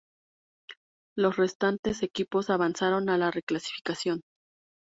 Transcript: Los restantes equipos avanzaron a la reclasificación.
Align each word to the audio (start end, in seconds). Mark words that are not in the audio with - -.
Los 1.15 1.37
restantes 1.37 2.01
equipos 2.01 2.49
avanzaron 2.49 3.07
a 3.09 3.19
la 3.19 3.29
reclasificación. 3.29 4.21